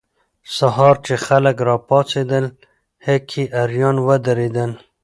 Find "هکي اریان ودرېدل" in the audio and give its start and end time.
3.05-4.71